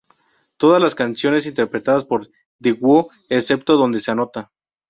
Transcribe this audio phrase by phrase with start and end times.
[0.57, 2.27] Todas las canciones interpretadas por
[2.59, 4.51] The Who excepto donde se anota.